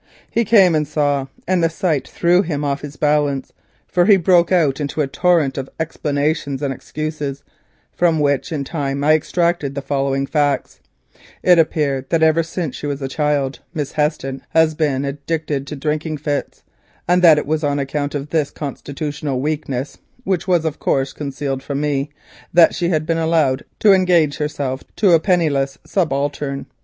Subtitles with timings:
[0.31, 3.53] He came and saw, and the sight threw him off his balance,
[3.85, 7.43] for he broke out into a torrent of explanations and excuses,
[7.93, 12.99] from which in time I extracted the following facts:—It appeared that ever since she was
[13.03, 16.63] a child, Miss Heston had been addicted to drinking fits,
[17.07, 21.61] and that it was on account of this constitutional weakness, which was of course concealed
[21.61, 22.09] from me,
[22.51, 26.65] that she had been allowed to engage herself to a penniless subaltern.